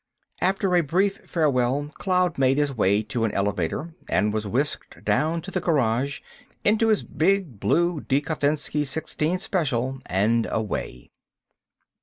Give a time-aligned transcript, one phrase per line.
[0.41, 5.43] After a brief farewell Cloud made his way to an elevator and was whisked down
[5.43, 6.21] to the garage.
[6.65, 11.11] Into his big blue DeKhotinsky Sixteen Special and away.